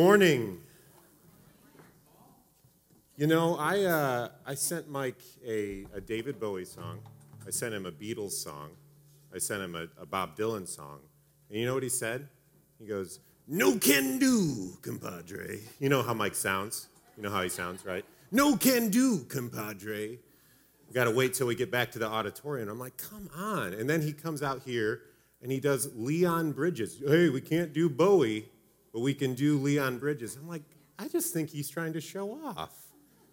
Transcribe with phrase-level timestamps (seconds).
[0.00, 0.56] Morning.
[3.18, 7.00] You know, I, uh, I sent Mike a, a David Bowie song.
[7.46, 8.70] I sent him a Beatles song.
[9.34, 11.00] I sent him a, a Bob Dylan song.
[11.50, 12.30] And you know what he said?
[12.78, 15.58] He goes, No can do, compadre.
[15.78, 16.88] You know how Mike sounds.
[17.18, 18.06] You know how he sounds, right?
[18.32, 20.18] No can do, compadre.
[20.88, 22.70] We got to wait till we get back to the auditorium.
[22.70, 23.74] I'm like, come on.
[23.74, 25.02] And then he comes out here
[25.42, 27.02] and he does Leon Bridges.
[27.06, 28.48] Hey, we can't do Bowie,
[28.92, 30.36] but we can do Leon Bridges.
[30.36, 30.62] I'm like,
[30.98, 32.74] I just think he's trying to show off,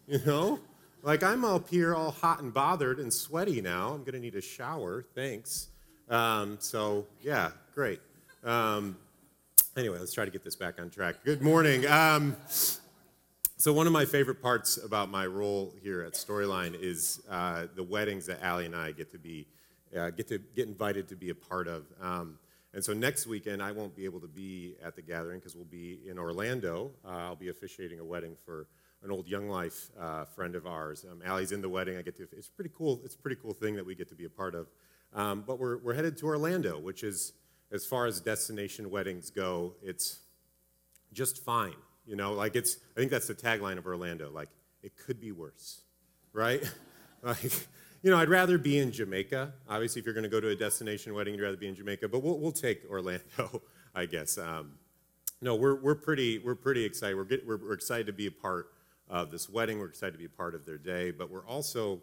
[0.08, 0.60] you know?
[1.04, 3.90] Like, I'm up here all hot and bothered and sweaty now.
[3.90, 5.06] I'm going to need a shower.
[5.16, 5.68] Thanks.
[6.10, 8.02] Um, so, yeah, great.
[8.44, 8.98] Um,
[9.76, 11.18] anyway, let's try to get this back on track.
[11.24, 11.86] Good morning.
[11.86, 17.68] Um, so, one of my favorite parts about my role here at Storyline is uh,
[17.76, 19.48] the weddings that Allie and I get to be
[19.98, 21.86] uh, get to get invited to be a part of.
[22.02, 22.38] Um,
[22.74, 25.66] and so next weekend, I won't be able to be at the gathering because we'll
[25.66, 26.92] be in Orlando.
[27.06, 28.68] Uh, I'll be officiating a wedding for
[29.04, 31.06] an old Young Life uh, friend of ours.
[31.10, 31.98] Um, Allie's in the wedding.
[31.98, 32.28] I get to.
[32.36, 33.02] It's pretty cool.
[33.06, 34.68] It's a pretty cool thing that we get to be a part of.
[35.14, 37.34] Um, but we're we're headed to Orlando, which is
[37.72, 40.20] as far as destination weddings go, it's
[41.14, 41.76] just fine.
[42.06, 42.78] You know, like it's.
[42.96, 44.30] I think that's the tagline of Orlando.
[44.32, 44.50] Like
[44.84, 45.82] it could be worse,
[46.34, 46.64] right?
[47.24, 47.68] like
[48.02, 49.54] you know, I'd rather be in Jamaica.
[49.68, 52.08] Obviously, if you're going to go to a destination wedding, you'd rather be in Jamaica.
[52.08, 53.62] But we'll, we'll take Orlando,
[53.96, 54.38] I guess.
[54.38, 54.74] Um,
[55.42, 57.16] no, we're, we're, pretty, we're pretty excited.
[57.16, 58.72] We're, get, we're, we're, excited to be a part
[59.10, 59.80] of this wedding.
[59.80, 61.12] We're excited to be a part of their day.
[61.12, 62.02] But we're also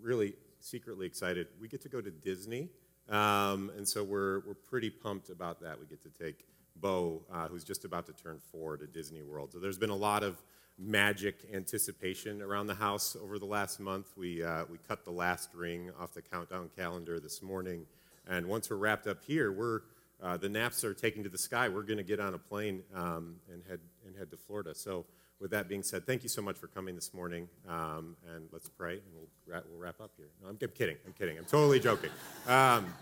[0.00, 1.48] really secretly excited.
[1.60, 2.68] We get to go to Disney.
[3.08, 5.78] Um, and so we're, we're pretty pumped about that.
[5.78, 9.52] We get to take Bo, uh, who's just about to turn four, to Disney World.
[9.52, 10.42] So there's been a lot of
[10.78, 14.06] magic anticipation around the house over the last month.
[14.16, 17.86] We, uh, we cut the last ring off the countdown calendar this morning.
[18.28, 19.80] And once we're wrapped up here, we're,
[20.22, 21.68] uh, the Knapps are taking to the sky.
[21.68, 24.74] We're going to get on a plane um, and, head, and head to Florida.
[24.74, 25.04] So,
[25.40, 27.48] with that being said, thank you so much for coming this morning.
[27.68, 30.26] Um, and let's pray, and we'll, wrap, we'll wrap up here.
[30.42, 30.96] No, I'm, I'm kidding.
[31.06, 31.38] I'm kidding.
[31.38, 32.10] I'm totally joking.
[32.48, 32.92] Um,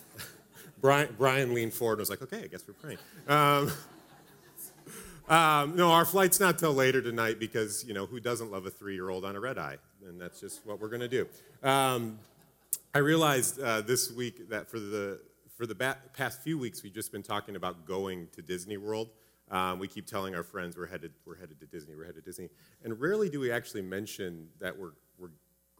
[0.80, 2.98] Brian, Brian leaned forward and was like, okay, I guess we're praying.
[5.28, 8.70] Um, no, our flight's not till later tonight because, you know, who doesn't love a
[8.70, 9.76] three year old on a red eye?
[10.06, 11.26] And that's just what we're going to do.
[11.64, 12.20] Um,
[12.94, 15.20] I realized uh, this week that for the,
[15.56, 19.10] for the past few weeks, we've just been talking about going to Disney World.
[19.50, 22.30] Um, we keep telling our friends we're headed, we're headed to Disney, we're headed to
[22.30, 22.48] Disney.
[22.84, 25.30] And rarely do we actually mention that we're, we're,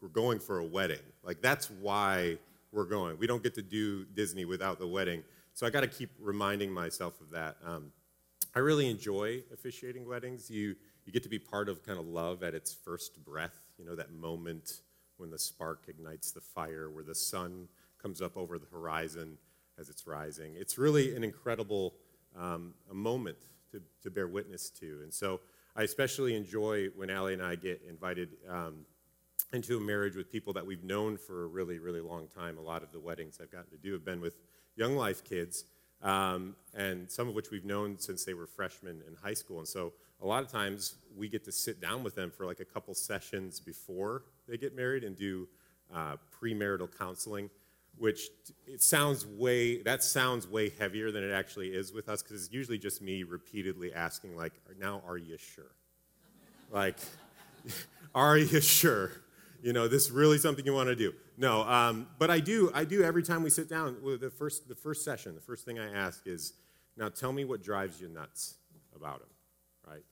[0.01, 0.99] we're going for a wedding.
[1.23, 2.37] Like, that's why
[2.73, 3.17] we're going.
[3.17, 5.23] We don't get to do Disney without the wedding.
[5.53, 7.55] So I got to keep reminding myself of that.
[7.65, 7.91] Um,
[8.57, 10.49] I really enjoy officiating weddings.
[10.49, 10.75] You,
[11.05, 13.95] you get to be part of kind of love at its first breath, you know,
[13.95, 14.81] that moment
[15.17, 17.67] when the spark ignites the fire, where the sun
[18.01, 19.37] comes up over the horizon
[19.77, 20.55] as it's rising.
[20.55, 21.93] It's really an incredible
[22.35, 23.37] um, a moment
[23.73, 25.01] to, to bear witness to.
[25.03, 25.39] And so
[25.75, 28.87] I especially enjoy when Allie and I get invited um,
[29.53, 32.57] into a marriage with people that we've known for a really, really long time.
[32.57, 34.33] A lot of the weddings I've gotten to do have been with
[34.75, 35.65] young life kids
[36.03, 39.59] um, and some of which we've known since they were freshmen in high school.
[39.59, 42.59] And so a lot of times we get to sit down with them for like
[42.59, 45.47] a couple sessions before they get married and do
[45.93, 47.49] uh, premarital counseling,
[47.97, 48.29] which
[48.65, 52.53] it sounds way that sounds way heavier than it actually is with us because it's
[52.53, 55.71] usually just me repeatedly asking like, now are you sure?
[56.71, 56.97] like,
[58.15, 59.11] are you sure?
[59.61, 61.13] You know, this is really something you want to do.
[61.37, 62.71] No, um, but I do.
[62.73, 63.97] I do every time we sit down.
[64.19, 66.53] The first, the first session, the first thing I ask is,
[66.97, 68.55] now tell me what drives you nuts
[68.95, 69.29] about him,
[69.87, 70.03] right?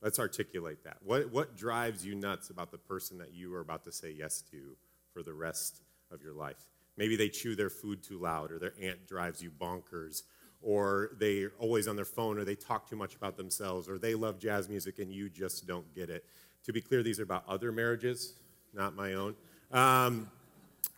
[0.00, 0.98] Let's articulate that.
[1.02, 4.42] What what drives you nuts about the person that you are about to say yes
[4.52, 4.76] to
[5.12, 5.82] for the rest
[6.12, 6.68] of your life?
[6.96, 10.22] Maybe they chew their food too loud, or their aunt drives you bonkers,
[10.62, 14.14] or they're always on their phone, or they talk too much about themselves, or they
[14.14, 16.24] love jazz music and you just don't get it.
[16.64, 18.34] To be clear, these are about other marriages,
[18.72, 19.34] not my own.
[19.72, 20.30] Um,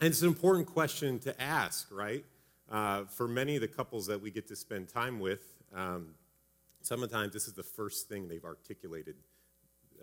[0.01, 2.25] and it's an important question to ask, right?
[2.71, 5.43] Uh, for many of the couples that we get to spend time with,
[5.75, 6.15] um,
[6.81, 9.17] sometimes this is the first thing they've articulated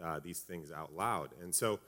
[0.02, 1.30] uh, these things out loud.
[1.42, 1.80] And so,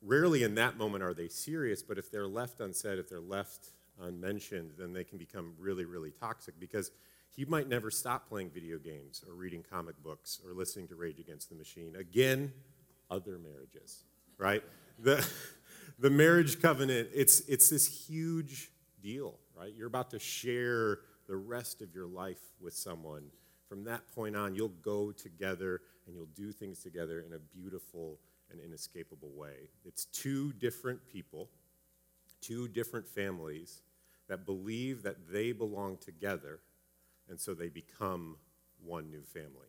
[0.00, 3.68] rarely in that moment are they serious, but if they're left unsaid, if they're left
[4.00, 6.90] unmentioned, then they can become really, really toxic because
[7.34, 11.18] he might never stop playing video games or reading comic books or listening to Rage
[11.18, 11.96] Against the Machine.
[11.96, 12.52] Again,
[13.10, 14.04] other marriages,
[14.38, 14.62] right?
[14.98, 15.26] The,
[16.02, 19.72] the marriage covenant, it's, it's this huge deal, right?
[19.74, 23.22] You're about to share the rest of your life with someone.
[23.68, 28.18] From that point on, you'll go together and you'll do things together in a beautiful
[28.50, 29.70] and inescapable way.
[29.84, 31.48] It's two different people,
[32.40, 33.82] two different families
[34.28, 36.58] that believe that they belong together,
[37.28, 38.38] and so they become
[38.84, 39.68] one new family.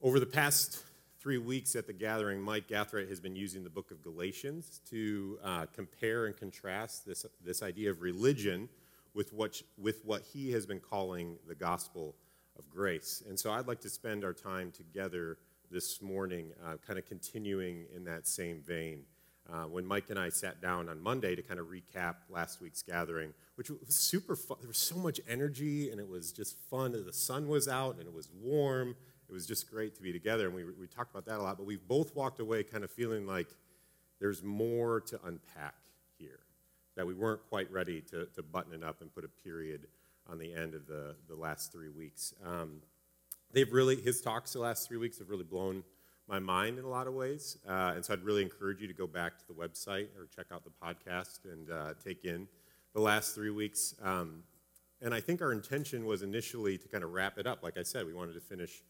[0.00, 0.82] Over the past
[1.26, 5.40] three weeks at the gathering, Mike Gathright has been using the book of Galatians to
[5.42, 8.68] uh, compare and contrast this, this idea of religion
[9.12, 12.14] with what, with what he has been calling the gospel
[12.56, 13.24] of grace.
[13.28, 15.38] And so I'd like to spend our time together
[15.68, 19.00] this morning, uh, kind of continuing in that same vein.
[19.52, 22.82] Uh, when Mike and I sat down on Monday to kind of recap last week's
[22.82, 24.58] gathering, which was super fun.
[24.60, 26.92] There was so much energy, and it was just fun.
[26.92, 28.94] The sun was out, and it was warm,
[29.28, 31.56] it was just great to be together, and we, we talked about that a lot.
[31.56, 33.48] But we've both walked away kind of feeling like
[34.20, 35.74] there's more to unpack
[36.18, 36.40] here,
[36.96, 39.86] that we weren't quite ready to, to button it up and put a period
[40.28, 42.34] on the end of the, the last three weeks.
[42.44, 42.80] Um,
[43.52, 45.84] they've really, his talks the last three weeks have really blown
[46.28, 47.58] my mind in a lot of ways.
[47.68, 50.46] Uh, and so I'd really encourage you to go back to the website or check
[50.52, 52.48] out the podcast and uh, take in
[52.94, 53.94] the last three weeks.
[54.02, 54.42] Um,
[55.00, 57.62] and I think our intention was initially to kind of wrap it up.
[57.62, 58.82] Like I said, we wanted to finish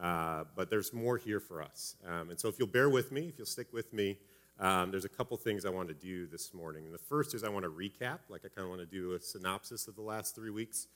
[0.00, 1.96] uh, but there's more here for us.
[2.06, 4.18] Um, and so if you'll bear with me, if you'll stick with me,
[4.58, 6.84] um, there's a couple things I want to do this morning.
[6.84, 9.12] And the first is I want to recap, like I kind of want to do
[9.12, 10.86] a synopsis of the last three weeks.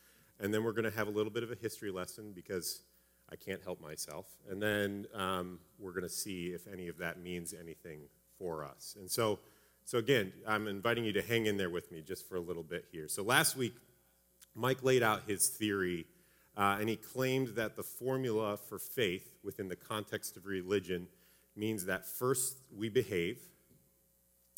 [0.40, 2.82] And then we're going to have a little bit of a history lesson because
[3.30, 4.26] I can't help myself.
[4.50, 8.00] And then um, we're going to see if any of that means anything
[8.38, 8.96] for us.
[8.98, 9.38] And so,
[9.84, 12.62] so again, I'm inviting you to hang in there with me just for a little
[12.62, 13.08] bit here.
[13.08, 13.74] So last week,
[14.54, 16.06] Mike laid out his theory
[16.56, 21.08] uh, and he claimed that the formula for faith within the context of religion
[21.56, 23.38] means that first we behave,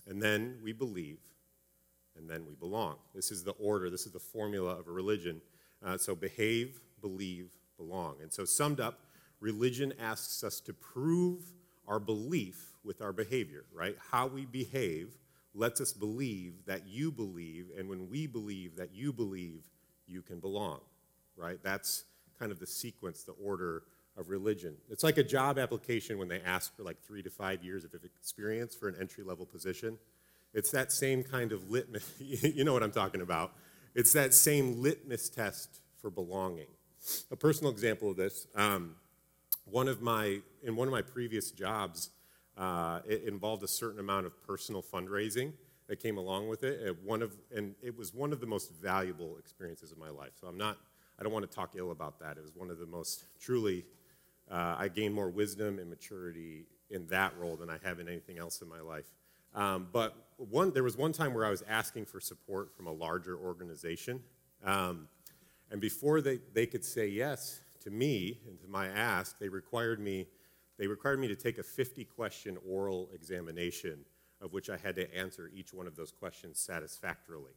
[0.07, 1.19] and then we believe,
[2.17, 2.97] and then we belong.
[3.15, 5.41] This is the order, this is the formula of a religion.
[5.85, 8.17] Uh, so behave, believe, belong.
[8.21, 9.01] And so, summed up,
[9.41, 11.53] religion asks us to prove
[11.87, 13.97] our belief with our behavior, right?
[14.11, 15.17] How we behave
[15.55, 19.63] lets us believe that you believe, and when we believe that you believe,
[20.07, 20.81] you can belong
[21.37, 21.59] right?
[21.63, 22.05] That's
[22.39, 23.83] kind of the sequence, the order
[24.17, 24.75] of religion.
[24.91, 27.95] It's like a job application when they ask for like three to five years of
[27.95, 29.99] experience for an entry level position.
[30.55, 33.53] It's that same kind of litmus, you know what I'm talking about.
[33.95, 36.67] It's that same litmus test for belonging.
[37.31, 38.97] A personal example of this, um,
[39.65, 42.11] one of my, in one of my previous jobs,
[42.57, 45.53] uh, it involved a certain amount of personal fundraising
[45.89, 46.81] that came along with it.
[46.81, 46.97] it.
[47.05, 50.33] One of, and it was one of the most valuable experiences of my life.
[50.41, 50.79] So I'm not
[51.19, 52.37] I don't want to talk ill about that.
[52.37, 53.85] It was one of the most truly,
[54.51, 58.39] uh, I gained more wisdom and maturity in that role than I have in anything
[58.39, 59.07] else in my life.
[59.55, 62.93] Um, but one, there was one time where I was asking for support from a
[62.93, 64.23] larger organization.
[64.65, 65.09] Um,
[65.71, 69.99] and before they, they could say yes to me and to my ask, they required
[69.99, 70.27] me,
[70.79, 74.05] they required me to take a 50 question oral examination
[74.43, 77.53] of which I had to answer each one of those questions satisfactorily.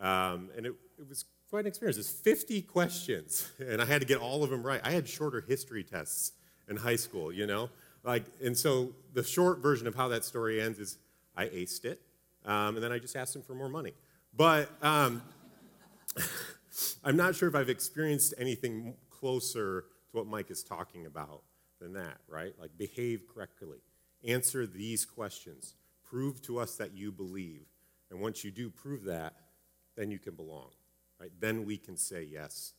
[0.00, 1.98] Um, and it, it was quite an experience.
[1.98, 4.80] It's 50 questions, and I had to get all of them right.
[4.84, 6.32] I had shorter history tests
[6.68, 7.70] in high school, you know?
[8.02, 10.98] Like, and so the short version of how that story ends is
[11.36, 12.00] I aced it,
[12.44, 13.92] um, and then I just asked him for more money.
[14.36, 15.22] But um,
[17.04, 21.42] I'm not sure if I've experienced anything closer to what Mike is talking about
[21.80, 22.52] than that, right?
[22.60, 23.78] Like, behave correctly,
[24.26, 27.66] answer these questions, prove to us that you believe.
[28.10, 29.34] And once you do prove that,
[29.96, 30.70] then you can belong.
[31.20, 31.30] Right?
[31.38, 32.74] Then we can say yes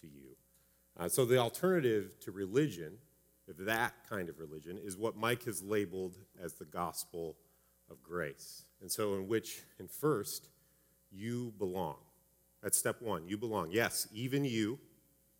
[0.00, 0.36] to you.
[0.98, 2.98] Uh, so the alternative to religion,
[3.46, 7.36] if that kind of religion, is what Mike has labeled as the gospel
[7.90, 8.64] of grace.
[8.80, 10.48] And so, in which, in first,
[11.10, 11.96] you belong.
[12.62, 13.26] That's step one.
[13.28, 13.70] You belong.
[13.70, 14.78] Yes, even you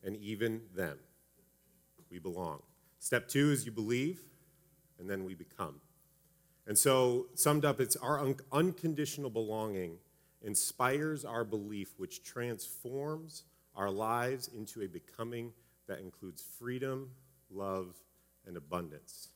[0.02, 0.98] and even them.
[2.10, 2.62] We belong.
[3.00, 4.20] Step two is you believe,
[4.98, 5.80] and then we become.
[6.66, 9.98] And so, summed up, it's our un- unconditional belonging
[10.42, 15.52] inspires our belief, which transforms our lives into a becoming
[15.86, 17.10] that includes freedom,
[17.50, 17.96] love,
[18.46, 19.28] and abundance.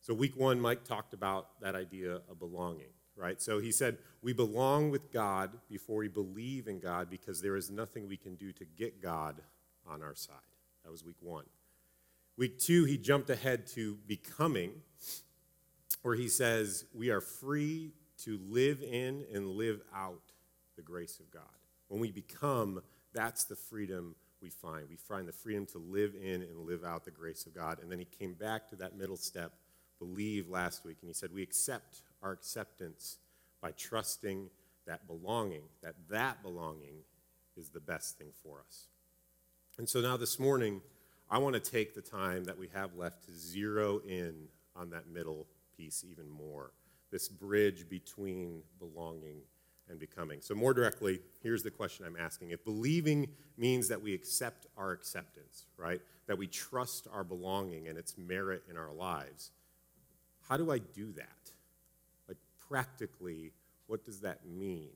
[0.00, 3.40] So, week one, Mike talked about that idea of belonging, right?
[3.40, 7.70] So, he said, We belong with God before we believe in God because there is
[7.70, 9.42] nothing we can do to get God
[9.86, 10.36] on our side.
[10.84, 11.44] That was week one.
[12.36, 14.72] Week two, he jumped ahead to becoming,
[16.02, 17.92] where he says, We are free
[18.24, 20.32] to live in and live out
[20.76, 21.42] the grace of God.
[21.88, 24.88] When we become, that's the freedom we find.
[24.88, 27.78] We find the freedom to live in and live out the grace of God.
[27.82, 29.52] And then he came back to that middle step,
[29.98, 33.18] believe last week, and he said, We accept our acceptance
[33.60, 34.48] by trusting
[34.86, 37.04] that belonging, that that belonging
[37.56, 38.86] is the best thing for us.
[39.78, 40.80] And so now this morning,
[41.30, 45.08] I want to take the time that we have left to zero in on that
[45.08, 45.46] middle
[45.76, 46.72] piece even more
[47.10, 49.40] this bridge between belonging
[49.88, 50.40] and becoming.
[50.40, 52.50] So, more directly, here's the question I'm asking.
[52.50, 56.00] If believing means that we accept our acceptance, right?
[56.26, 59.50] That we trust our belonging and its merit in our lives,
[60.48, 61.50] how do I do that?
[62.28, 62.38] Like,
[62.68, 63.52] practically,
[63.86, 64.90] what does that mean?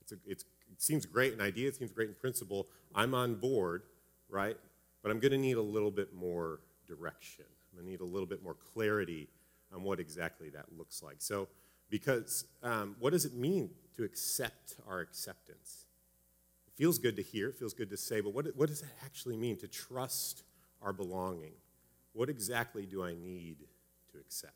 [0.00, 2.66] It's a, it's, it seems great in idea, it seems great in principle.
[2.94, 3.82] I'm on board,
[4.28, 4.56] right?
[5.02, 7.44] But I'm going to need a little bit more direction.
[7.72, 9.28] I'm going to need a little bit more clarity
[9.76, 11.16] on what exactly that looks like.
[11.18, 11.48] So,
[11.88, 15.84] because um, what does it mean to accept our acceptance?
[16.66, 18.88] It feels good to hear, it feels good to say, but what, what does it
[19.04, 20.42] actually mean to trust
[20.82, 21.52] our belonging?
[22.14, 23.58] What exactly do I need
[24.12, 24.54] to accept?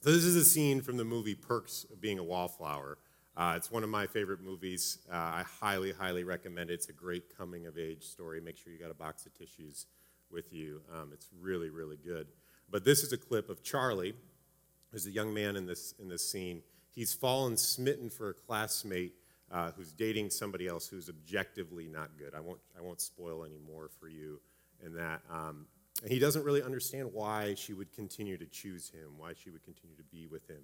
[0.00, 2.98] So, this is a scene from the movie Perks of Being a Wallflower.
[3.36, 4.98] Uh, it's one of my favorite movies.
[5.10, 6.74] Uh, I highly, highly recommend it.
[6.74, 8.40] It's a great coming of age story.
[8.40, 9.86] Make sure you got a box of tissues
[10.30, 10.80] with you.
[10.92, 12.26] Um, it's really, really good.
[12.72, 14.14] But this is a clip of Charlie,
[14.90, 16.62] who's a young man in this, in this scene.
[16.90, 19.12] He's fallen smitten for a classmate
[19.50, 22.34] uh, who's dating somebody else who's objectively not good.
[22.34, 24.40] I won't, I won't spoil any more for you
[24.84, 25.20] in that.
[25.30, 25.66] Um,
[26.02, 29.62] and he doesn't really understand why she would continue to choose him, why she would
[29.62, 30.62] continue to be with him.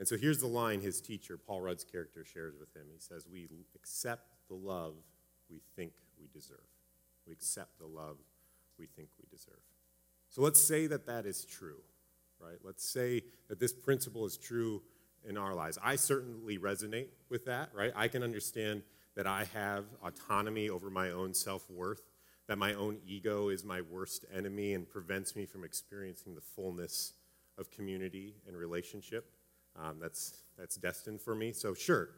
[0.00, 2.82] And so here's the line his teacher, Paul Rudd's character, shares with him.
[2.92, 4.94] He says, We accept the love
[5.48, 6.58] we think we deserve.
[7.26, 8.16] We accept the love
[8.76, 9.60] we think we deserve.
[10.28, 11.80] So let's say that that is true,
[12.40, 12.58] right?
[12.62, 14.82] Let's say that this principle is true
[15.26, 15.78] in our lives.
[15.82, 17.92] I certainly resonate with that, right?
[17.96, 18.82] I can understand
[19.16, 22.02] that I have autonomy over my own self worth,
[22.46, 27.14] that my own ego is my worst enemy and prevents me from experiencing the fullness
[27.58, 29.30] of community and relationship.
[29.76, 31.52] Um, that's, that's destined for me.
[31.52, 32.10] So, sure,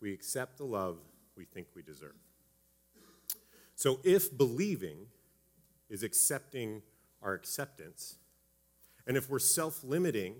[0.00, 0.98] we accept the love
[1.36, 2.14] we think we deserve.
[3.74, 5.06] So, if believing
[5.90, 6.82] is accepting
[7.24, 8.16] our acceptance,
[9.06, 10.36] and if we're self limiting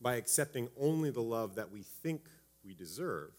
[0.00, 2.22] by accepting only the love that we think
[2.64, 3.32] we deserve,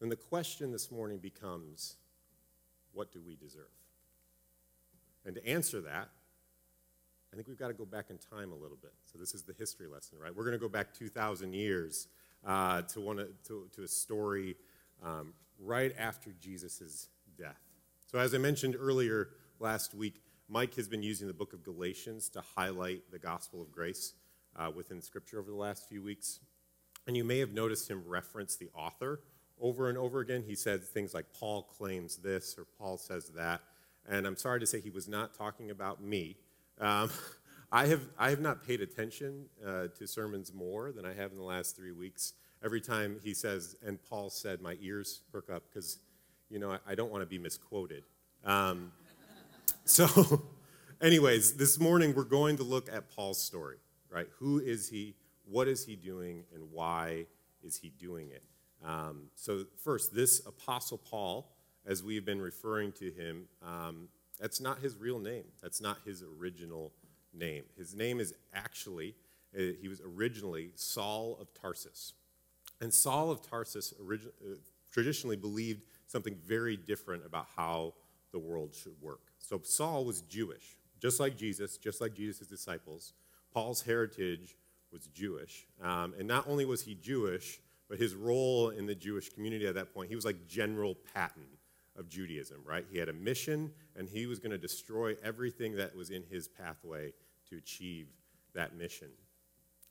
[0.00, 1.96] then the question this morning becomes
[2.92, 3.64] what do we deserve?
[5.24, 6.08] And to answer that,
[7.32, 8.92] I think we've got to go back in time a little bit.
[9.04, 10.34] So this is the history lesson, right?
[10.34, 12.08] We're going to go back 2,000 years
[12.46, 14.56] uh, to, one, to, to a story
[15.04, 17.60] um, right after Jesus' death.
[18.10, 22.28] So as I mentioned earlier last week, Mike has been using the book of Galatians
[22.28, 24.14] to highlight the gospel of grace
[24.56, 26.38] uh, within Scripture over the last few weeks.
[27.06, 29.20] And you may have noticed him reference the author
[29.60, 30.44] over and over again.
[30.46, 33.60] He said things like, Paul claims this or Paul says that.
[34.08, 36.36] And I'm sorry to say he was not talking about me.
[36.80, 37.10] Um,
[37.72, 41.38] I, have, I have not paid attention uh, to sermons more than I have in
[41.38, 42.34] the last three weeks.
[42.64, 45.98] Every time he says, and Paul said, my ears perk up because,
[46.48, 48.04] you know, I, I, don't want to be misquoted.
[48.44, 48.92] Um,
[49.86, 50.42] so,
[51.00, 53.76] anyways, this morning we're going to look at Paul's story,
[54.10, 54.26] right?
[54.38, 55.14] Who is he?
[55.44, 56.42] What is he doing?
[56.52, 57.26] And why
[57.62, 58.42] is he doing it?
[58.84, 61.52] Um, so, first, this Apostle Paul,
[61.86, 64.08] as we've been referring to him, um,
[64.40, 65.44] that's not his real name.
[65.62, 66.92] That's not his original
[67.32, 67.62] name.
[67.78, 69.14] His name is actually,
[69.56, 72.12] uh, he was originally Saul of Tarsus.
[72.80, 74.56] And Saul of Tarsus origi- uh,
[74.92, 77.94] traditionally believed something very different about how
[78.32, 79.32] the world should work.
[79.38, 83.12] So Saul was Jewish, just like Jesus, just like Jesus' disciples.
[83.52, 84.56] Paul's heritage
[84.92, 85.66] was Jewish.
[85.82, 89.74] Um, and not only was he Jewish, but his role in the Jewish community at
[89.74, 91.46] that point, he was like General Patton
[91.96, 92.84] of Judaism, right?
[92.90, 96.48] He had a mission, and he was going to destroy everything that was in his
[96.48, 97.12] pathway
[97.50, 98.08] to achieve
[98.54, 99.08] that mission.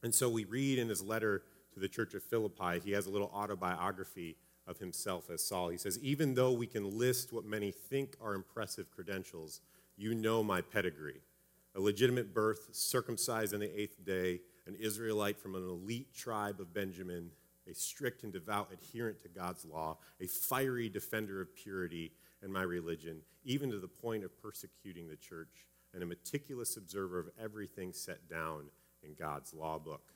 [0.04, 3.10] And so we read in his letter to the church of Philippi, he has a
[3.10, 5.70] little autobiography of himself as Saul.
[5.70, 9.62] He says, Even though we can list what many think are impressive credentials,
[9.98, 11.22] you know my pedigree.
[11.76, 16.74] A legitimate birth, circumcised on the eighth day, an Israelite from an elite tribe of
[16.74, 17.32] Benjamin
[17.70, 22.62] a strict and devout adherent to God's law, a fiery defender of purity and my
[22.62, 27.94] religion, even to the point of persecuting the church, and a meticulous observer of everything
[27.94, 28.66] set down
[29.04, 30.14] in God's law book.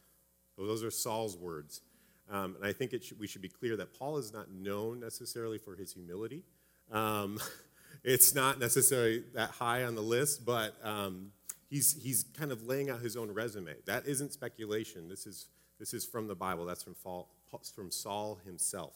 [0.58, 1.82] Those are Saul's words.
[2.30, 5.58] Um, and I think should, we should be clear that Paul is not known necessarily
[5.58, 6.44] for his humility.
[6.92, 7.40] Um,
[8.04, 11.32] it's not necessarily that high on the list, but um,
[11.70, 13.74] he's, he's kind of laying out his own resume.
[13.86, 15.10] That isn't speculation.
[15.10, 15.48] This is,
[15.80, 16.66] this is from the Bible.
[16.66, 17.30] That's from Paul,
[17.76, 18.94] from Saul himself.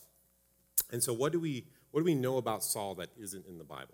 [0.92, 3.64] And so, what do we what do we know about Saul that isn't in the
[3.64, 3.94] Bible?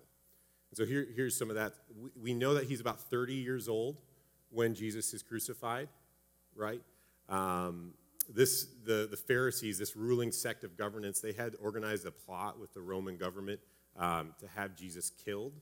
[0.71, 1.73] And so here, here's some of that.
[2.01, 3.97] We, we know that he's about 30 years old
[4.51, 5.89] when Jesus is crucified,
[6.55, 6.81] right?
[7.27, 7.93] Um,
[8.33, 12.73] this the, the Pharisees, this ruling sect of governance, they had organized a plot with
[12.73, 13.59] the Roman government
[13.97, 15.53] um, to have Jesus killed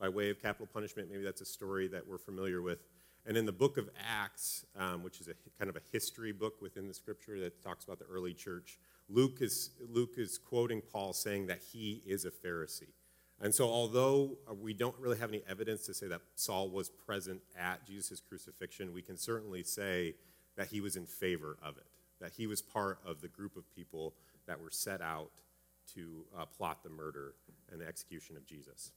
[0.00, 1.10] by way of capital punishment.
[1.10, 2.78] Maybe that's a story that we're familiar with.
[3.26, 6.62] And in the book of Acts, um, which is a kind of a history book
[6.62, 8.78] within the scripture that talks about the early church,
[9.08, 12.92] Luke is, Luke is quoting Paul saying that he is a Pharisee.
[13.40, 16.88] And so, although uh, we don't really have any evidence to say that Saul was
[16.88, 20.14] present at Jesus' crucifixion, we can certainly say
[20.56, 21.86] that he was in favor of it,
[22.20, 24.14] that he was part of the group of people
[24.46, 25.30] that were set out
[25.94, 27.34] to uh, plot the murder
[27.70, 28.92] and the execution of Jesus.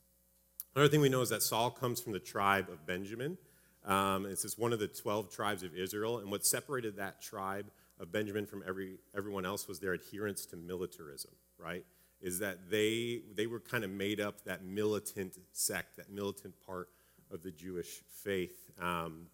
[0.76, 3.38] Another thing we know is that Saul comes from the tribe of Benjamin.
[3.86, 6.20] Um, it's just one of the 12 tribes of Israel.
[6.20, 10.56] And what separated that tribe of Benjamin from every, everyone else was their adherence to
[10.56, 11.86] militarism, right?
[12.22, 16.90] Is that they, they were kind of made up that militant sect, that militant part
[17.32, 18.72] of the Jewish faith.
[18.80, 19.28] Um,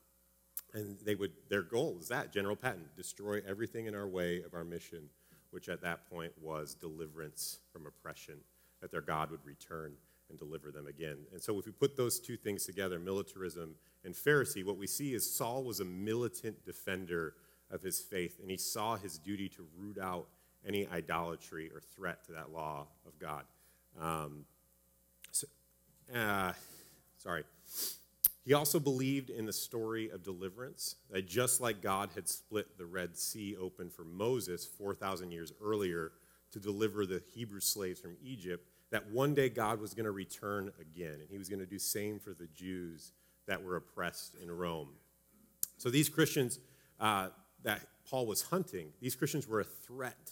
[0.76, 4.54] and they would, their goal was that General Patton, destroy everything in our way of
[4.54, 5.10] our mission,
[5.52, 8.36] which at that point was deliverance from oppression,
[8.82, 9.94] that their God would return
[10.30, 11.18] and deliver them again.
[11.32, 15.14] And so, if we put those two things together, militarism and Pharisee, what we see
[15.14, 17.36] is Saul was a militant defender
[17.72, 20.28] of his faith, and he saw his duty to root out
[20.68, 23.44] any idolatry or threat to that law of God.
[24.02, 24.46] Um,
[25.32, 25.48] so,
[26.14, 26.54] uh,
[27.18, 27.44] sorry.
[28.46, 32.86] He also believed in the story of deliverance, that just like God had split the
[32.86, 36.12] Red Sea open for Moses 4,000 years earlier
[36.52, 40.72] to deliver the Hebrew slaves from Egypt, that one day God was going to return
[40.80, 43.14] again, and he was going to do same for the Jews
[43.48, 44.90] that were oppressed in Rome.
[45.78, 46.60] So these Christians
[47.00, 47.30] uh,
[47.64, 50.32] that Paul was hunting, these Christians were a threat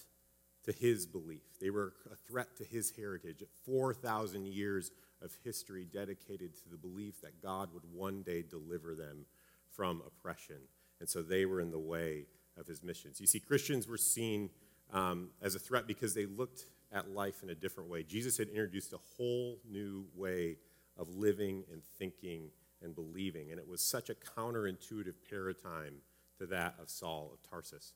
[0.65, 1.41] to his belief.
[1.59, 3.43] They were a threat to his heritage.
[3.65, 4.91] 4,000 years
[5.23, 9.25] of history dedicated to the belief that God would one day deliver them
[9.69, 10.57] from oppression.
[10.99, 12.25] And so they were in the way
[12.57, 13.19] of his missions.
[13.19, 14.49] You see, Christians were seen
[14.91, 18.03] um, as a threat because they looked at life in a different way.
[18.03, 20.57] Jesus had introduced a whole new way
[20.97, 22.49] of living and thinking
[22.81, 25.95] and believing, and it was such a counterintuitive paradigm
[26.37, 27.93] to that of Saul of Tarsus.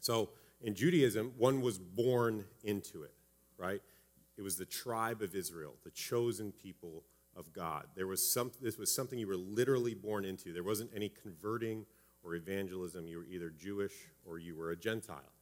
[0.00, 0.30] So,
[0.60, 3.14] in Judaism, one was born into it,
[3.56, 3.80] right?
[4.38, 7.02] It was the tribe of Israel, the chosen people
[7.36, 7.86] of God.
[7.96, 10.52] There was some, this was something you were literally born into.
[10.52, 11.84] There wasn't any converting
[12.22, 13.08] or evangelism.
[13.08, 13.92] You were either Jewish
[14.24, 15.32] or you were a Gentile.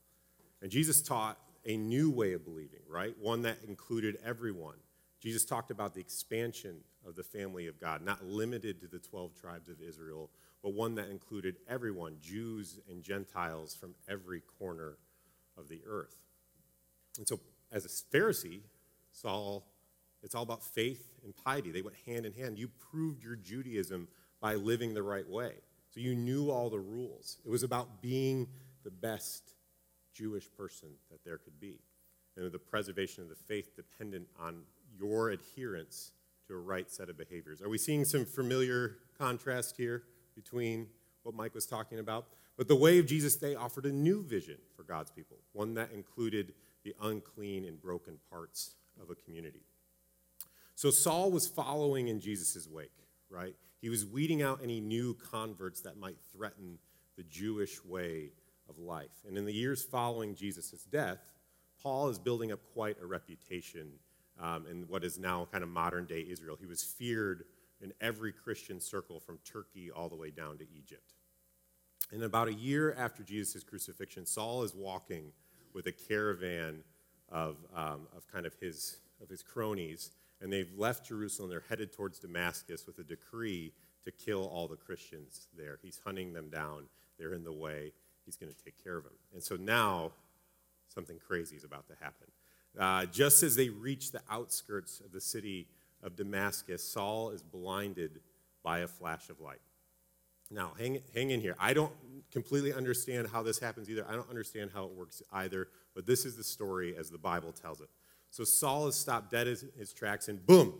[0.62, 3.14] And Jesus taught a new way of believing, right?
[3.20, 4.76] One that included everyone.
[5.20, 9.34] Jesus talked about the expansion of the family of God, not limited to the 12
[9.34, 10.30] tribes of Israel,
[10.62, 14.96] but one that included everyone, Jews and Gentiles from every corner
[15.58, 16.16] of the earth.
[17.18, 17.40] And so,
[17.72, 18.60] as a Pharisee,
[19.16, 19.66] Saul,
[20.22, 21.70] it's all about faith and piety.
[21.70, 22.58] They went hand in hand.
[22.58, 24.08] You proved your Judaism
[24.40, 25.52] by living the right way.
[25.90, 27.38] So you knew all the rules.
[27.44, 28.48] It was about being
[28.84, 29.54] the best
[30.12, 31.80] Jewish person that there could be.
[32.36, 34.62] And the preservation of the faith dependent on
[34.98, 36.12] your adherence
[36.48, 37.62] to a right set of behaviors.
[37.62, 40.02] Are we seeing some familiar contrast here
[40.34, 40.88] between
[41.22, 42.26] what Mike was talking about?
[42.58, 45.92] But the way of Jesus, they offered a new vision for God's people, one that
[45.92, 46.52] included
[46.84, 49.62] the unclean and broken parts of a community.
[50.74, 52.92] So Saul was following in Jesus' wake,
[53.30, 53.54] right?
[53.80, 56.78] He was weeding out any new converts that might threaten
[57.16, 58.30] the Jewish way
[58.68, 59.24] of life.
[59.26, 61.32] And in the years following Jesus' death,
[61.82, 63.92] Paul is building up quite a reputation
[64.40, 66.56] um, in what is now kind of modern day Israel.
[66.58, 67.44] He was feared
[67.80, 71.14] in every Christian circle from Turkey all the way down to Egypt.
[72.12, 75.32] And about a year after Jesus' crucifixion, Saul is walking
[75.74, 76.82] with a caravan
[77.30, 80.10] of, um, of kind of his, of his cronies,
[80.40, 81.50] and they've left Jerusalem.
[81.50, 83.72] They're headed towards Damascus with a decree
[84.04, 85.78] to kill all the Christians there.
[85.82, 86.84] He's hunting them down.
[87.18, 87.92] They're in the way
[88.24, 89.14] he's going to take care of them.
[89.34, 90.12] And so now
[90.88, 92.26] something crazy is about to happen.
[92.78, 95.66] Uh, just as they reach the outskirts of the city
[96.02, 98.20] of Damascus, Saul is blinded
[98.62, 99.60] by a flash of light.
[100.50, 101.56] Now, hang, hang in here.
[101.58, 101.92] I don't
[102.30, 104.06] completely understand how this happens either.
[104.08, 107.52] I don't understand how it works either, but this is the story as the Bible
[107.52, 107.88] tells it.
[108.30, 110.74] So Saul is stopped dead in his tracks, and boom,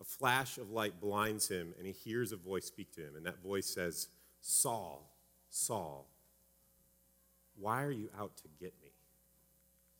[0.00, 3.16] a flash of light blinds him, and he hears a voice speak to him.
[3.16, 4.08] And that voice says,
[4.40, 5.10] Saul,
[5.50, 6.08] Saul,
[7.58, 8.90] why are you out to get me?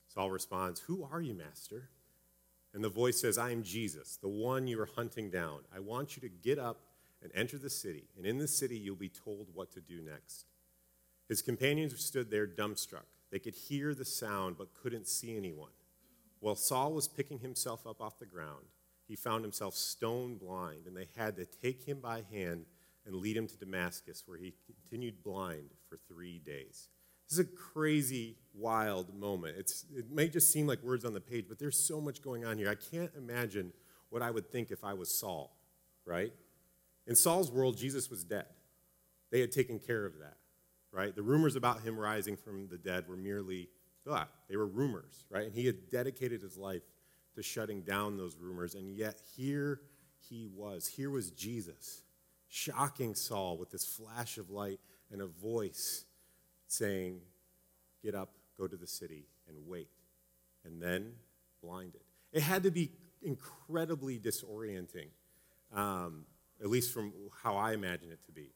[0.08, 1.90] Saul responds, Who are you, Master?
[2.74, 5.60] And the voice says, I am Jesus, the one you are hunting down.
[5.74, 6.80] I want you to get up
[7.22, 10.46] and enter the city, and in the city you'll be told what to do next.
[11.28, 13.06] His companions stood there dumbstruck.
[13.30, 15.70] They could hear the sound but couldn't see anyone.
[16.40, 18.66] While Saul was picking himself up off the ground,
[19.08, 22.66] he found himself stone blind, and they had to take him by hand
[23.06, 26.88] and lead him to Damascus, where he continued blind for three days.
[27.28, 29.56] This is a crazy, wild moment.
[29.58, 32.44] It's, it may just seem like words on the page, but there's so much going
[32.44, 32.68] on here.
[32.68, 33.72] I can't imagine
[34.10, 35.56] what I would think if I was Saul,
[36.04, 36.32] right?
[37.06, 38.46] In Saul's world, Jesus was dead.
[39.30, 40.36] They had taken care of that,
[40.92, 41.14] right?
[41.14, 43.68] The rumors about him rising from the dead were merely
[44.06, 45.46] but they were rumors, right?
[45.46, 46.82] And he had dedicated his life
[47.34, 48.76] to shutting down those rumors.
[48.76, 49.80] And yet here
[50.30, 50.86] he was.
[50.86, 52.02] Here was Jesus,
[52.48, 54.78] shocking Saul with this flash of light
[55.10, 56.04] and a voice
[56.68, 57.20] saying,
[58.02, 59.88] Get up, go to the city, and wait.
[60.64, 61.12] And then
[61.60, 62.02] blinded.
[62.32, 62.92] It had to be
[63.22, 65.08] incredibly disorienting,
[65.74, 66.26] um,
[66.60, 68.50] at least from how I imagine it to be.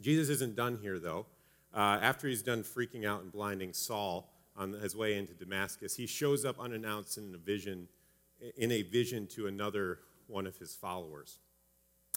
[0.00, 1.26] Jesus isn't done here, though.
[1.74, 6.06] Uh, after he's done freaking out and blinding Saul on his way into Damascus, he
[6.06, 7.88] shows up unannounced in a vision,
[8.56, 11.38] in a vision to another one of his followers.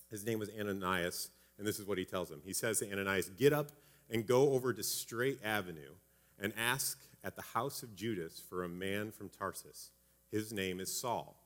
[0.09, 2.41] His name was Ananias, and this is what he tells him.
[2.43, 3.71] He says to Ananias, Get up
[4.09, 5.93] and go over to Straight Avenue
[6.39, 9.91] and ask at the house of Judas for a man from Tarsus.
[10.31, 11.40] His name is Saul.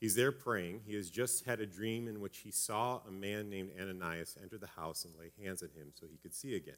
[0.00, 0.80] He's there praying.
[0.86, 4.56] He has just had a dream in which he saw a man named Ananias enter
[4.56, 6.74] the house and lay hands on him so he could see again.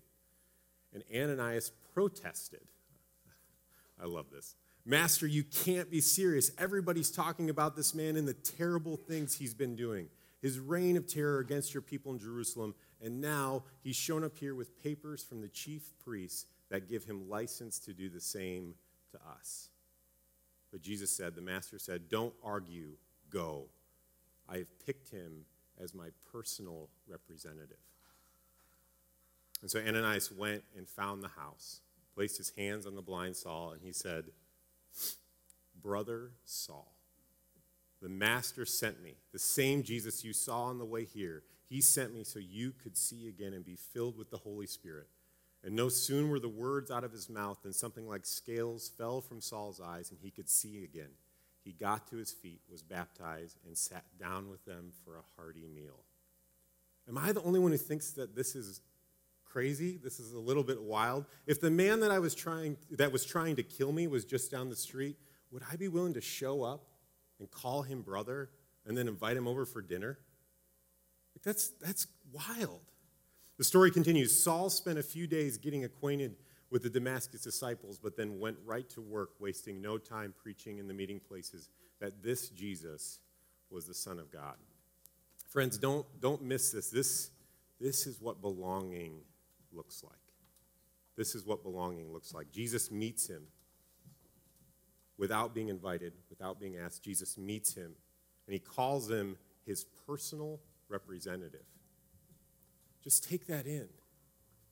[0.92, 2.66] And Ananias protested.
[4.02, 4.56] I love this.
[4.84, 6.50] Master, you can't be serious.
[6.58, 10.08] Everybody's talking about this man and the terrible things he's been doing,
[10.40, 12.74] his reign of terror against your people in Jerusalem.
[13.00, 17.28] And now he's shown up here with papers from the chief priests that give him
[17.28, 18.74] license to do the same
[19.12, 19.68] to us.
[20.72, 22.92] But Jesus said, the master said, Don't argue,
[23.32, 23.66] go.
[24.48, 25.44] I have picked him
[25.80, 27.78] as my personal representative.
[29.60, 31.80] And so Ananias went and found the house,
[32.14, 34.24] placed his hands on the blind Saul, and he said,
[35.80, 36.92] Brother Saul,
[38.00, 41.44] the Master sent me, the same Jesus you saw on the way here.
[41.68, 45.06] He sent me so you could see again and be filled with the Holy Spirit.
[45.64, 49.20] And no sooner were the words out of his mouth than something like scales fell
[49.20, 51.10] from Saul's eyes and he could see again.
[51.64, 55.66] He got to his feet, was baptized, and sat down with them for a hearty
[55.72, 56.04] meal.
[57.08, 58.80] Am I the only one who thinks that this is
[59.44, 59.98] crazy?
[60.02, 61.26] This is a little bit wild.
[61.46, 64.50] If the man that I was trying that was trying to kill me was just
[64.50, 65.16] down the street,
[65.50, 66.86] would I be willing to show up
[67.38, 68.50] and call him brother
[68.86, 70.18] and then invite him over for dinner?
[71.44, 72.80] That's that's wild.
[73.58, 74.42] The story continues.
[74.42, 76.36] Saul spent a few days getting acquainted
[76.72, 80.88] with the Damascus disciples, but then went right to work, wasting no time preaching in
[80.88, 81.68] the meeting places
[82.00, 83.20] that this Jesus
[83.70, 84.56] was the Son of God.
[85.50, 86.88] Friends, don't, don't miss this.
[86.88, 87.30] this.
[87.78, 89.18] This is what belonging
[89.70, 90.14] looks like.
[91.14, 92.50] This is what belonging looks like.
[92.50, 93.42] Jesus meets him
[95.18, 97.02] without being invited, without being asked.
[97.02, 97.92] Jesus meets him,
[98.46, 100.58] and he calls him his personal
[100.88, 101.66] representative.
[103.04, 103.88] Just take that in.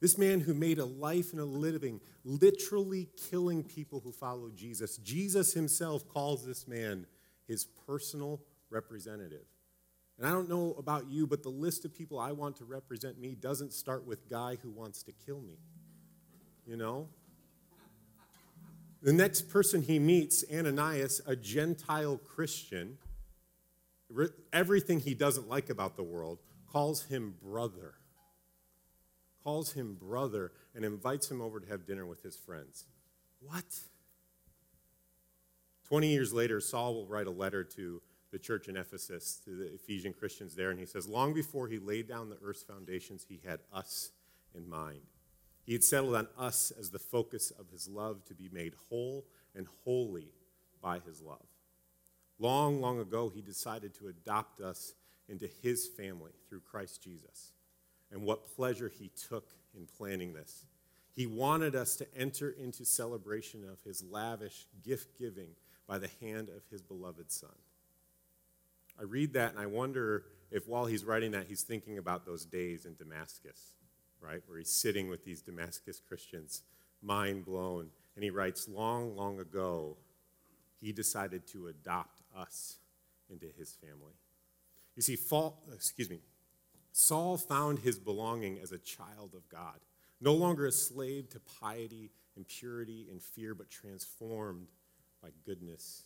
[0.01, 4.97] This man who made a life and a living, literally killing people who follow Jesus,
[4.99, 7.07] Jesus himself calls this man
[7.47, 9.45] his personal representative.
[10.17, 13.19] And I don't know about you, but the list of people I want to represent
[13.19, 15.59] me doesn't start with guy who wants to kill me.
[16.67, 17.09] You know?
[19.03, 22.99] The next person he meets, Ananias, a Gentile Christian,
[24.53, 26.39] everything he doesn't like about the world,
[26.71, 27.95] calls him brother.
[29.43, 32.87] Calls him brother and invites him over to have dinner with his friends.
[33.41, 33.65] What?
[35.89, 39.75] 20 years later, Saul will write a letter to the church in Ephesus, to the
[39.75, 43.41] Ephesian Christians there, and he says, Long before he laid down the earth's foundations, he
[43.45, 44.11] had us
[44.55, 45.01] in mind.
[45.65, 49.25] He had settled on us as the focus of his love to be made whole
[49.55, 50.33] and holy
[50.81, 51.47] by his love.
[52.39, 54.95] Long, long ago, he decided to adopt us
[55.29, 57.53] into his family through Christ Jesus.
[58.13, 60.65] And what pleasure he took in planning this.
[61.13, 65.49] He wanted us to enter into celebration of his lavish gift giving
[65.87, 67.51] by the hand of his beloved Son.
[68.99, 72.45] I read that and I wonder if while he's writing that, he's thinking about those
[72.45, 73.75] days in Damascus,
[74.21, 74.43] right?
[74.47, 76.63] Where he's sitting with these Damascus Christians,
[77.03, 77.89] mind blown.
[78.15, 79.97] And he writes, Long, long ago,
[80.81, 82.77] he decided to adopt us
[83.31, 84.15] into his family.
[84.97, 86.19] You see, fall, excuse me,
[86.93, 89.81] Saul found his belonging as a child of God,
[90.21, 94.69] no longer a slave to piety and purity and fear, but transformed
[95.23, 96.05] by goodness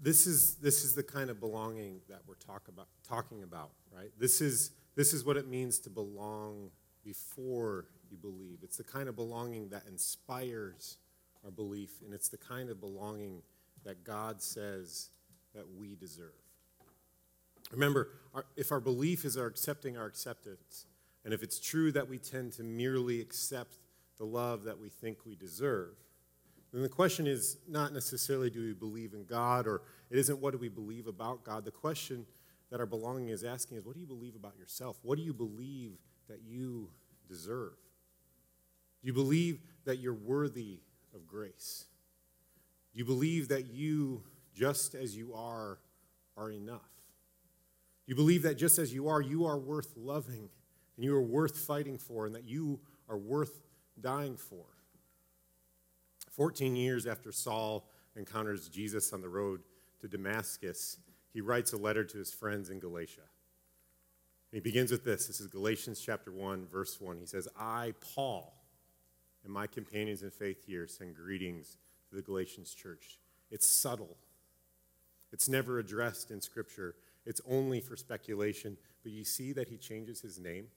[0.00, 4.10] this is, this is the kind of belonging that we're talk about, talking about, right?
[4.18, 6.70] This is, this is what it means to belong
[7.04, 8.58] before you believe.
[8.62, 10.98] It's the kind of belonging that inspires
[11.44, 13.42] our belief, and it's the kind of belonging
[13.84, 15.10] that God says
[15.54, 16.32] that we deserve.
[17.70, 20.86] Remember, our, if our belief is our accepting our acceptance,
[21.24, 23.78] and if it's true that we tend to merely accept
[24.18, 25.96] the love that we think we deserve,
[26.72, 30.52] then the question is not necessarily do we believe in God or it isn't what
[30.52, 31.64] do we believe about God.
[31.64, 32.26] The question
[32.70, 34.98] that our belonging is asking is what do you believe about yourself?
[35.02, 35.92] What do you believe
[36.28, 36.90] that you
[37.28, 37.74] deserve?
[39.02, 40.80] Do you believe that you're worthy
[41.14, 41.84] of grace?
[42.92, 44.22] Do you believe that you,
[44.54, 45.78] just as you are,
[46.36, 46.95] are enough?
[48.06, 50.48] You believe that just as you are, you are worth loving
[50.96, 53.60] and you are worth fighting for and that you are worth
[54.00, 54.64] dying for?
[56.30, 59.62] 14 years after Saul encounters Jesus on the road
[60.00, 60.98] to Damascus,
[61.32, 63.22] he writes a letter to his friends in Galatia.
[64.52, 65.26] And he begins with this.
[65.26, 67.18] This is Galatians chapter 1, verse 1.
[67.18, 68.54] He says, I, Paul,
[69.44, 71.78] and my companions in faith here send greetings
[72.10, 73.18] to the Galatians church.
[73.50, 74.16] It's subtle,
[75.32, 76.94] it's never addressed in Scripture,
[77.26, 78.76] it's only for speculation.
[79.02, 80.68] But you see that he changes his name.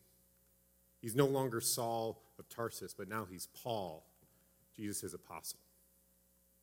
[1.02, 4.06] He's no longer Saul of Tarsus, but now he's Paul,
[4.76, 5.60] Jesus' apostle.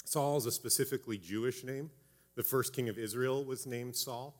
[0.05, 1.91] Saul is a specifically Jewish name.
[2.35, 4.35] The first king of Israel was named Saul.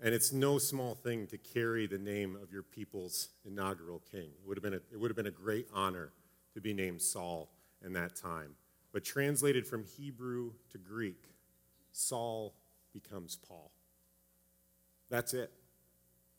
[0.00, 4.30] And it's no small thing to carry the name of your people's inaugural king.
[4.40, 6.12] It would have been a, it would have been a great honor
[6.54, 7.50] to be named Saul
[7.84, 8.54] in that time.
[8.92, 11.24] But translated from Hebrew to Greek,
[11.92, 12.54] Saul
[12.92, 13.72] becomes Paul.
[15.10, 15.50] That's it.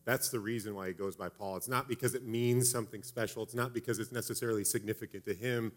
[0.06, 1.58] That's the reason why he goes by Paul.
[1.58, 5.72] It's not because it means something special, it's not because it's necessarily significant to him.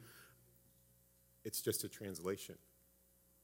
[1.44, 2.54] It's just a translation.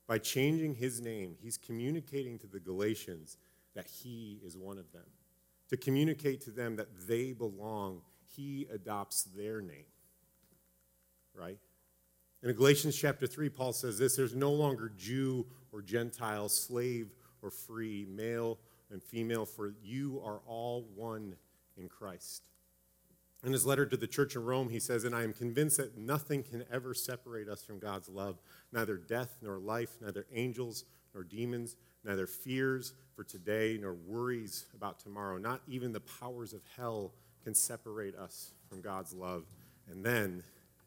[0.07, 3.37] By changing his name, he's communicating to the Galatians
[3.75, 5.05] that he is one of them.
[5.69, 8.01] To communicate to them that they belong,
[8.35, 9.85] he adopts their name.
[11.35, 11.59] Right?
[12.43, 17.11] In Galatians chapter 3, Paul says this there's no longer Jew or Gentile, slave
[17.43, 18.59] or free, male
[18.91, 21.37] and female, for you are all one
[21.77, 22.43] in Christ.
[23.45, 25.97] In his letter to the church in Rome, he says, And I am convinced that
[25.97, 28.41] nothing can ever separate us from God's love,
[28.73, 34.99] neither death nor life, neither angels nor demons, neither fears for today nor worries about
[34.99, 35.39] tomorrow.
[35.39, 37.13] Not even the powers of hell
[37.45, 39.45] can separate us from God's love.
[39.89, 40.43] And then,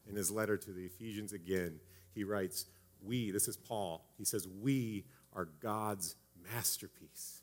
[0.08, 1.80] in his letter to the Ephesians again,
[2.14, 2.66] he writes,
[3.02, 6.16] We, this is Paul, he says, We are God's
[6.52, 7.41] masterpiece.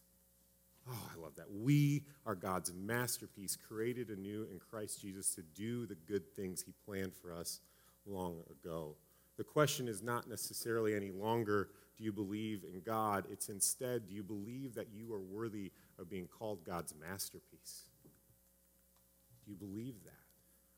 [0.91, 1.52] Oh, I love that.
[1.52, 6.73] We are God's masterpiece, created anew in Christ Jesus to do the good things He
[6.86, 7.60] planned for us
[8.06, 8.95] long ago.
[9.38, 13.25] The question is not necessarily any longer, do you believe in God?
[13.32, 17.84] It's instead, do you believe that you are worthy of being called God's masterpiece?
[19.45, 20.12] Do you believe that?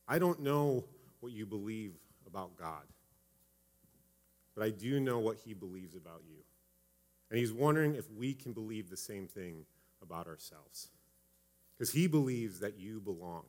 [0.07, 0.83] I don't know
[1.21, 1.93] what you believe
[2.27, 2.83] about God,
[4.55, 6.37] but I do know what He believes about you.
[7.29, 9.65] And He's wondering if we can believe the same thing
[10.01, 10.89] about ourselves.
[11.77, 13.43] Because he believes that you belong.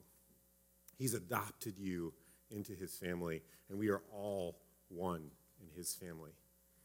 [0.98, 2.12] He's adopted you
[2.50, 6.32] into his family, and we are all one in his family.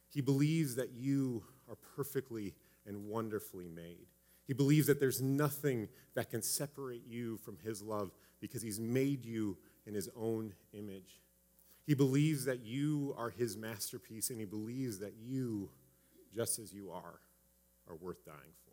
[0.10, 2.53] He believes that you are perfectly
[2.86, 4.08] and wonderfully made.
[4.45, 9.25] He believes that there's nothing that can separate you from his love because he's made
[9.25, 11.21] you in his own image.
[11.86, 15.69] He believes that you are his masterpiece, and he believes that you,
[16.36, 17.19] just as you are,
[17.89, 18.66] are worth dying for.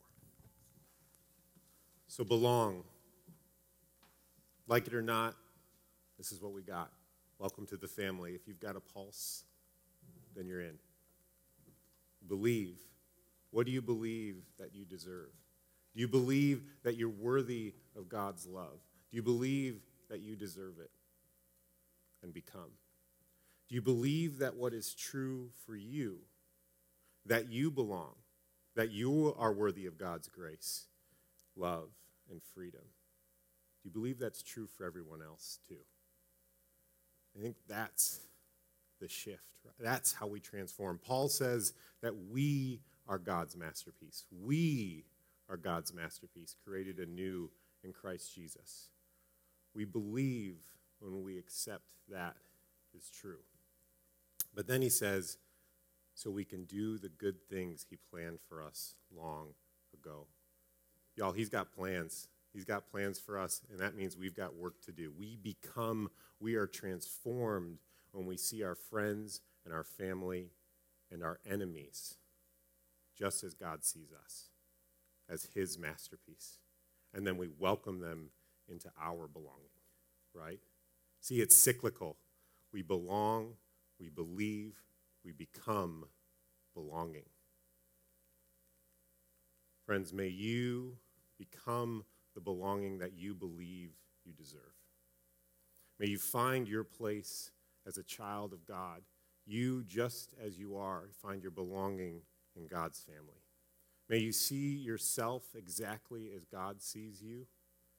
[2.16, 2.84] So belong.
[4.68, 5.34] Like it or not,
[6.16, 6.92] this is what we got.
[7.40, 8.36] Welcome to the family.
[8.36, 9.42] If you've got a pulse,
[10.36, 10.78] then you're in.
[12.28, 12.76] Believe.
[13.50, 15.30] What do you believe that you deserve?
[15.92, 18.78] Do you believe that you're worthy of God's love?
[19.10, 20.92] Do you believe that you deserve it
[22.22, 22.70] and become?
[23.68, 26.18] Do you believe that what is true for you,
[27.26, 28.14] that you belong,
[28.76, 30.84] that you are worthy of God's grace,
[31.56, 31.88] love,
[32.30, 32.82] and freedom.
[32.82, 35.76] Do you believe that's true for everyone else too?
[37.36, 38.20] I think that's
[39.00, 39.42] the shift.
[39.64, 39.74] Right?
[39.80, 40.98] That's how we transform.
[41.04, 44.24] Paul says that we are God's masterpiece.
[44.30, 45.04] We
[45.50, 47.50] are God's masterpiece, created anew
[47.82, 48.88] in Christ Jesus.
[49.74, 50.56] We believe
[51.00, 52.36] when we accept that
[52.96, 53.40] is true.
[54.54, 55.38] But then he says,
[56.14, 59.48] so we can do the good things he planned for us long
[59.92, 60.26] ago.
[61.16, 62.28] Y'all, he's got plans.
[62.52, 65.12] He's got plans for us, and that means we've got work to do.
[65.16, 67.78] We become, we are transformed
[68.12, 70.50] when we see our friends and our family
[71.10, 72.16] and our enemies
[73.18, 74.50] just as God sees us,
[75.28, 76.58] as his masterpiece.
[77.12, 78.30] And then we welcome them
[78.68, 79.82] into our belonging,
[80.32, 80.60] right?
[81.20, 82.16] See, it's cyclical.
[82.72, 83.54] We belong,
[83.98, 84.76] we believe,
[85.24, 86.06] we become
[86.74, 87.28] belonging.
[89.86, 90.98] Friends, may you
[91.38, 93.90] become the belonging that you believe
[94.24, 94.60] you deserve.
[95.98, 97.50] May you find your place
[97.86, 99.02] as a child of God.
[99.46, 102.22] You, just as you are, find your belonging
[102.56, 103.42] in God's family.
[104.08, 107.46] May you see yourself exactly as God sees you,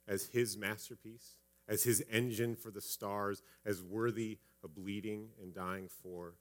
[0.06, 1.36] as His masterpiece,
[1.68, 6.34] as His engine for the stars, as worthy of bleeding and dying for.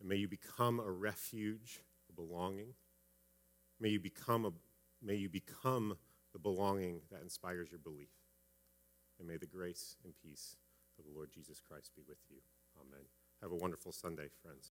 [0.00, 1.80] And may you become a refuge,
[2.10, 2.74] a belonging.
[3.80, 4.52] May you become, a,
[5.02, 5.96] may you become
[6.36, 8.12] the belonging that inspires your belief.
[9.18, 10.56] And may the grace and peace
[10.98, 12.36] of the Lord Jesus Christ be with you.
[12.78, 13.06] Amen.
[13.40, 14.72] Have a wonderful Sunday, friends.